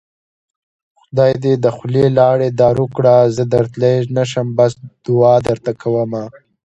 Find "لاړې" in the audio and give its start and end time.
2.19-2.49